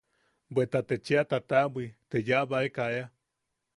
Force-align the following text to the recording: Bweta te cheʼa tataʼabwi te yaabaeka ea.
Bweta 0.53 0.79
te 0.87 0.95
cheʼa 1.05 1.23
tataʼabwi 1.29 1.85
te 2.09 2.17
yaabaeka 2.27 2.83
ea. 2.99 3.05